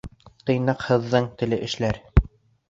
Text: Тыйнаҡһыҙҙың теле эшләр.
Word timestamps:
Тыйнаҡһыҙҙың 0.49 1.27
теле 1.43 1.61
эшләр. 1.69 2.01